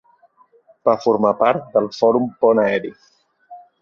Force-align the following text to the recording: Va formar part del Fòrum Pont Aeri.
Va 0.89 0.95
formar 1.03 1.33
part 1.43 1.67
del 1.75 1.91
Fòrum 1.99 2.25
Pont 2.41 2.63
Aeri. 2.65 2.93